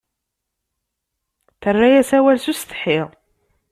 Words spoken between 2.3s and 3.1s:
s usetḥi